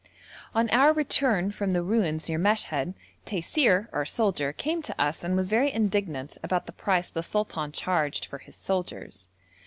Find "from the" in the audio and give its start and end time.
1.51-1.83